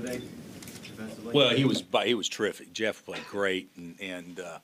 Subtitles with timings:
[0.00, 0.20] today
[0.82, 1.32] defensively?
[1.34, 2.72] Well, he was, he was terrific.
[2.72, 4.58] Jeff played great, and, and, uh,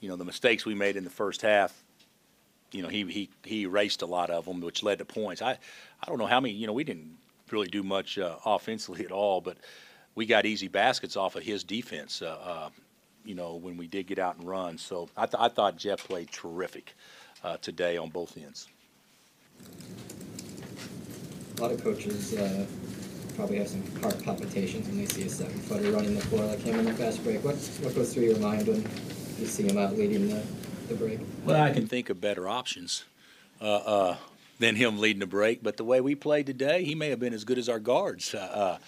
[0.00, 1.72] you know, the mistakes we made in the first half,
[2.72, 5.40] you know, he, he, he erased a lot of them, which led to points.
[5.40, 5.52] I,
[6.02, 7.16] I don't know how many, you know, we didn't
[7.50, 9.56] really do much uh, offensively at all, but
[10.14, 12.68] we got easy baskets off of his defense, uh, uh,
[13.24, 14.76] you know, when we did get out and run.
[14.76, 16.94] So I, th- I thought Jeff played terrific
[17.42, 18.68] uh, today on both ends.
[21.56, 22.66] A lot of coaches uh,
[23.38, 26.58] probably have some heart palpitations when they see a seven footer running the floor like
[26.58, 27.44] him in the fast break.
[27.44, 28.84] What what goes through your mind when
[29.38, 30.42] you see him out leading the,
[30.88, 31.20] the break?
[31.44, 33.04] Well, I can think of better options
[33.60, 34.16] uh, uh,
[34.58, 35.62] than him leading the break.
[35.62, 38.34] But the way we played today, he may have been as good as our guards
[38.34, 38.78] uh,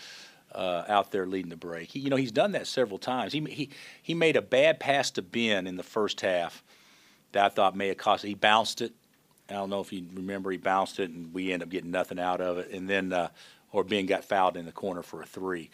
[0.52, 1.92] uh, uh, out there leading the break.
[1.92, 3.32] He, you know, he's done that several times.
[3.32, 3.70] He, he
[4.02, 6.64] he made a bad pass to Ben in the first half
[7.30, 8.24] that I thought may have cost.
[8.24, 8.92] He bounced it.
[9.48, 10.50] I don't know if you remember.
[10.50, 12.72] He bounced it, and we ended up getting nothing out of it.
[12.72, 13.28] And then, uh,
[13.72, 15.70] or Ben got fouled in the corner for a three.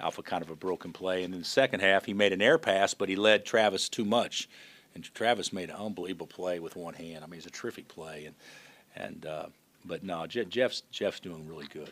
[0.00, 1.22] Alpha kind of a broken play.
[1.24, 4.04] And in the second half, he made an air pass, but he led Travis too
[4.04, 4.48] much.
[4.94, 7.24] And Travis made an unbelievable play with one hand.
[7.24, 8.26] I mean, it's a terrific play.
[8.26, 8.34] And
[8.96, 9.46] and uh,
[9.84, 11.90] but no, Je- Jeff's Jeff's doing really good.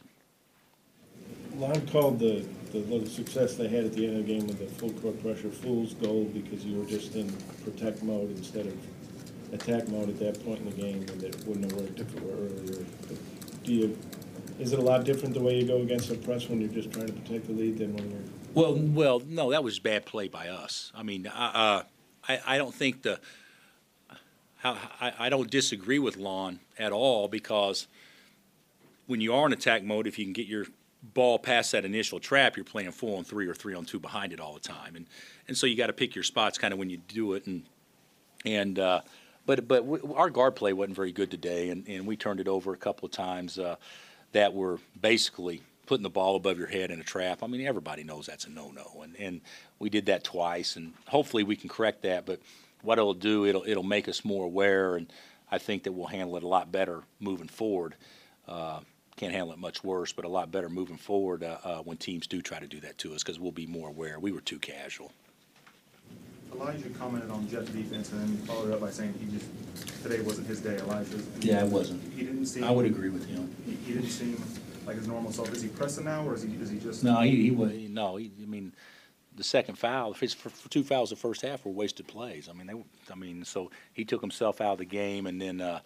[1.57, 4.59] Lon called the, the little success they had at the end of the game with
[4.59, 7.31] the full court pressure fool's gold because you were just in
[7.63, 8.75] protect mode instead of
[9.53, 12.23] attack mode at that point in the game, and it wouldn't have worked if it
[12.23, 12.87] were earlier.
[13.07, 13.99] But Do you,
[14.59, 16.93] is it a lot different the way you go against the press when you're just
[16.93, 18.21] trying to protect the lead than when you're?
[18.55, 20.93] Well, well, no, that was bad play by us.
[20.95, 21.83] I mean, I, uh,
[22.29, 23.19] I, I don't think the,
[24.57, 27.89] how, I, I don't disagree with Lon at all because
[29.07, 30.67] when you are in attack mode, if you can get your
[31.03, 34.33] ball past that initial trap, you're playing four on three or three on two behind
[34.33, 35.07] it all the time, and
[35.49, 37.65] and so you got to pick your spots kind of when you do it, and
[38.45, 39.01] and uh,
[39.45, 42.47] but but w- our guard play wasn't very good today, and, and we turned it
[42.49, 43.77] over a couple of times uh,
[44.33, 47.43] that were basically putting the ball above your head in a trap.
[47.43, 49.41] I mean, everybody knows that's a no-no, and and
[49.79, 52.27] we did that twice, and hopefully we can correct that.
[52.27, 52.41] But
[52.83, 55.13] what it'll do, it'll it'll make us more aware, and
[55.51, 57.95] I think that we'll handle it a lot better moving forward.
[58.49, 58.81] Uh,
[59.17, 62.27] can't handle it much worse, but a lot better moving forward uh, uh, when teams
[62.27, 64.19] do try to do that to us because we'll be more aware.
[64.19, 65.13] We were too casual.
[66.55, 70.47] Elijah commented on Jeff's defense and then followed up by saying he just, today wasn't
[70.47, 71.27] his day, Elijah's.
[71.41, 72.03] Yeah, it wasn't.
[72.15, 72.65] He didn't seem.
[72.65, 73.55] I would agree with him.
[73.65, 74.43] He, he didn't seem
[74.87, 75.53] like his normal self.
[75.53, 77.03] Is he pressing now or is he, is he just?
[77.05, 78.73] No, he, he was, no, he, I mean,
[79.37, 80.37] the second foul, his
[80.69, 82.49] two fouls the first half were wasted plays.
[82.49, 85.41] I mean, they, were- I mean, so he took himself out of the game and
[85.41, 85.81] then, uh,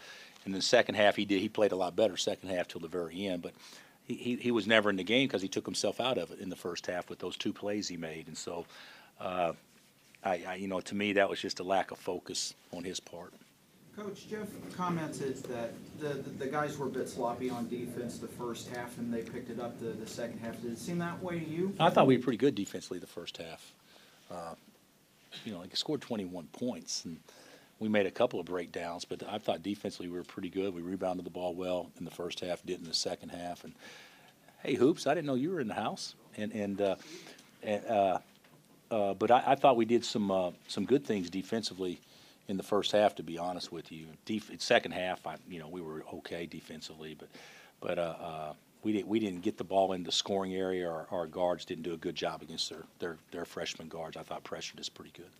[0.44, 2.80] and then the second half he did, he played a lot better second half till
[2.80, 3.52] the very end, but
[4.04, 6.38] he, he, he was never in the game because he took himself out of it
[6.40, 8.28] in the first half with those two plays he made.
[8.28, 8.64] And so,
[9.20, 9.52] uh,
[10.26, 12.98] I, I, you know, to me, that was just a lack of focus on his
[12.98, 13.32] part.
[13.96, 18.68] Coach, Jeff commented that the, the guys were a bit sloppy on defense the first
[18.68, 20.60] half and they picked it up the, the second half.
[20.60, 21.74] Did it seem that way to you?
[21.80, 23.72] I thought we were pretty good defensively the first half.
[24.30, 24.54] Uh,
[25.44, 27.18] you know, like scored 21 points, and
[27.78, 30.74] we made a couple of breakdowns, but I thought defensively we were pretty good.
[30.74, 33.64] We rebounded the ball well in the first half, did in the second half.
[33.64, 33.72] And
[34.62, 35.06] hey, hoops!
[35.06, 36.96] I didn't know you were in the house, and and uh,
[37.62, 38.18] and, uh,
[38.90, 42.00] uh, but I, I thought we did some uh, some good things defensively
[42.48, 43.14] in the first half.
[43.16, 47.16] To be honest with you, Def- second half, I you know we were okay defensively,
[47.18, 47.28] but
[47.80, 48.52] but uh, uh,
[48.82, 50.88] we didn't we didn't get the ball in the scoring area.
[50.88, 54.16] Our, our guards didn't do a good job against their their their freshman guards.
[54.16, 55.30] I thought pressured us pretty good.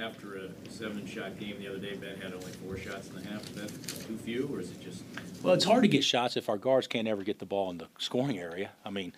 [0.00, 3.42] After a seven-shot game the other day, Ben had only four shots and a half.
[3.50, 5.02] Is that too few, or is it just?
[5.42, 7.76] Well, it's hard to get shots if our guards can't ever get the ball in
[7.76, 8.70] the scoring area.
[8.86, 9.12] I mean,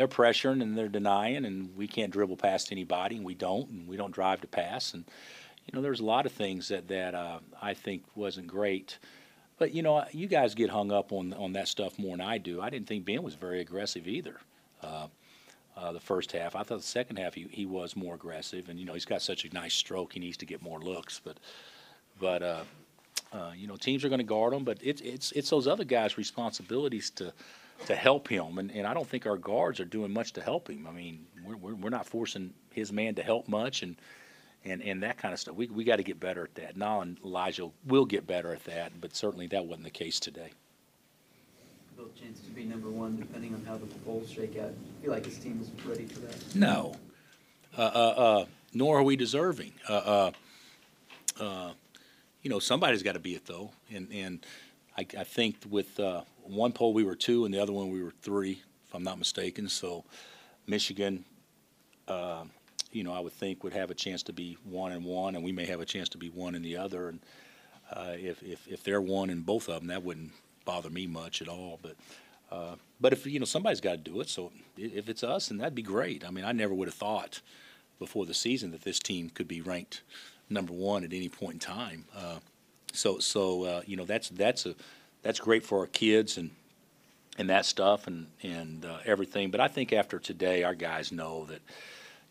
[0.00, 3.86] they're pressuring and they're denying, and we can't dribble past anybody, and we don't, and
[3.86, 5.04] we don't drive to pass, and
[5.66, 8.98] you know, there's a lot of things that that uh, I think wasn't great.
[9.58, 12.38] But you know, you guys get hung up on on that stuff more than I
[12.38, 12.62] do.
[12.62, 14.40] I didn't think Ben was very aggressive either.
[14.82, 15.08] Uh,
[15.76, 18.80] uh, the first half, I thought the second half he, he was more aggressive, and
[18.80, 20.14] you know he's got such a nice stroke.
[20.14, 21.36] He needs to get more looks, but
[22.18, 22.64] but uh,
[23.34, 25.84] uh, you know, teams are going to guard him, but it's it's it's those other
[25.84, 27.34] guys' responsibilities to
[27.86, 30.68] to help him, and, and I don't think our guards are doing much to help
[30.68, 30.86] him.
[30.86, 33.96] I mean, we're we're, we're not forcing his man to help much, and
[34.64, 35.54] and and that kind of stuff.
[35.54, 36.76] We we got to get better at that.
[36.76, 40.50] Now, and Elijah will get better at that, but certainly that wasn't the case today.
[41.96, 44.72] Both chances to be number one, depending on how the polls shake out.
[44.72, 46.54] I feel like his team is ready for that.
[46.54, 46.94] No,
[47.76, 49.72] uh, uh, uh, nor are we deserving.
[49.88, 50.30] Uh, uh,
[51.40, 51.72] uh,
[52.42, 54.46] you know, somebody's got to be it though, and and
[54.96, 58.02] I, I think with uh, one poll we were two, and the other one we
[58.02, 59.68] were three, if I'm not mistaken.
[59.68, 60.04] So
[60.66, 61.24] Michigan,
[62.08, 62.44] uh,
[62.92, 65.44] you know, I would think would have a chance to be one and one, and
[65.44, 67.08] we may have a chance to be one and the other.
[67.08, 67.20] And
[67.92, 70.32] uh, if if if they're one in both of them, that wouldn't
[70.64, 71.78] bother me much at all.
[71.82, 71.96] But
[72.50, 75.58] Uh, but if, you know, somebody's got to do it, so if it's us, then
[75.58, 76.24] that'd be great.
[76.24, 77.42] I mean, I never would have thought
[78.00, 80.02] before the season that this team could be ranked
[80.48, 82.04] number one at any point in time.
[82.12, 82.40] Uh,
[82.92, 84.74] so, so, uh, you know, that's, that's a,
[85.22, 86.50] that's great for our kids and,
[87.38, 89.50] and that stuff and, and, uh, everything.
[89.50, 91.60] But I think after today, our guys know that,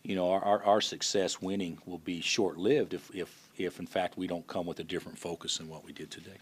[0.02, 4.16] you know, our, our, our success winning will be short-lived if, if, if in fact
[4.16, 6.38] we don't come with a different focus than what we did today.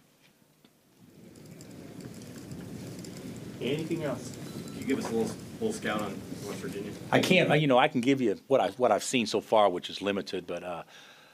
[3.60, 4.36] Anything else?
[4.70, 6.16] Can you give us a little, little scout on
[6.46, 6.92] West Virginia?
[7.10, 9.68] I can't, you know, I can give you what I, what I've seen so far,
[9.68, 10.84] which is limited, but, uh,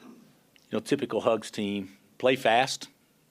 [0.03, 0.11] you
[0.73, 1.91] know, typical Huggs team,
[2.25, 2.89] play fast,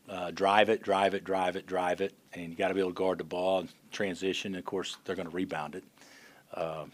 [0.07, 2.93] uh, drive it, drive it, drive it, drive it, and you gotta be able to
[2.93, 5.83] guard the ball and transition, and of course, they're gonna rebound it.
[6.53, 6.85] Uh,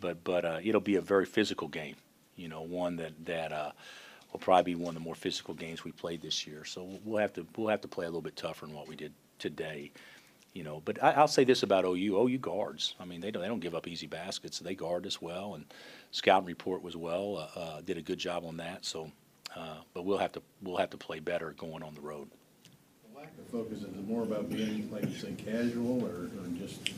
[0.00, 1.94] But, but, uh, it'll be a very physical game,
[2.34, 3.70] you know, one that, that, uh,
[4.32, 6.64] will probably be one of the more physical games we played this year.
[6.64, 8.96] So we'll have to, we'll have to play a little bit tougher than what we
[8.96, 9.92] did today
[10.54, 10.82] you know.
[10.84, 12.94] But I, I'll say this about OU: OU guards.
[12.98, 14.58] I mean, they don't they don't give up easy baskets.
[14.58, 15.64] They guard as well, and
[16.10, 17.36] scouting report was well.
[17.36, 18.84] Uh, uh, did a good job on that.
[18.84, 19.12] So,
[19.56, 22.28] uh, but we'll have to we'll have to play better going on the road.
[23.12, 26.46] The lack of focus, is it more about being, like you say, casual, or, or
[26.58, 26.90] just,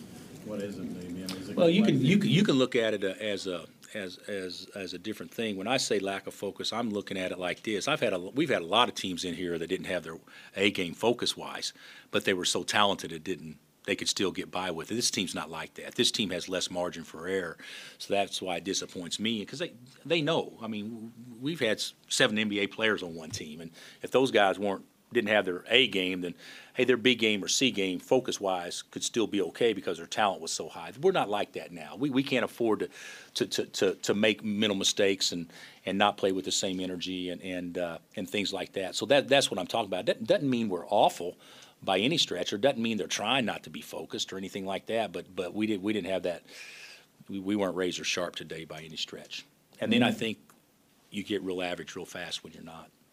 [0.44, 1.24] what is it maybe?
[1.24, 3.14] I mean, is it Well, you can you can you can look at it uh,
[3.20, 5.56] as a as as as a different thing.
[5.56, 7.88] When I say lack of focus, I'm looking at it like this.
[7.88, 10.18] I've had a we've had a lot of teams in here that didn't have their
[10.56, 11.72] A game focus wise,
[12.10, 13.58] but they were so talented it didn't
[13.90, 14.94] they could still get by with it.
[14.94, 15.96] This team's not like that.
[15.96, 17.58] This team has less margin for error,
[17.98, 19.72] so that's why it disappoints me because they
[20.06, 20.52] they know.
[20.62, 21.10] I mean,
[21.40, 25.44] we've had seven NBA players on one team, and if those guys weren't didn't have
[25.44, 26.34] their A game, then
[26.74, 30.06] hey, their B game or C game, focus wise, could still be okay because their
[30.06, 30.92] talent was so high.
[31.00, 31.96] We're not like that now.
[31.98, 32.88] We, we can't afford to,
[33.34, 35.52] to, to, to, to make mental mistakes and,
[35.84, 38.94] and not play with the same energy and, and, uh, and things like that.
[38.94, 40.06] So that, that's what I'm talking about.
[40.06, 41.36] That doesn't mean we're awful
[41.82, 44.86] by any stretch, or doesn't mean they're trying not to be focused or anything like
[44.86, 45.12] that.
[45.12, 46.42] But, but we, did, we didn't have that.
[47.28, 49.44] We, we weren't razor sharp today by any stretch.
[49.80, 50.38] And then I think
[51.10, 52.90] you get real average real fast when you're not.